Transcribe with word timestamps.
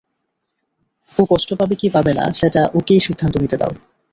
ও 1.11 1.21
কষ্ট 1.31 1.49
পাবে 1.53 1.75
কি 1.75 1.87
পাবে 1.95 2.11
না, 2.13 2.25
সেটা 2.39 2.61
ওকেই 2.77 3.01
সিদ্ধান্ত 3.07 3.35
নিতে 3.37 3.57
দাও। 3.57 3.73